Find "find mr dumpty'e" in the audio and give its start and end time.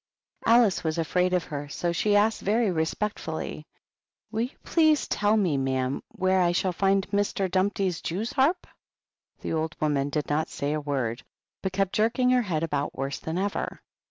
6.73-8.01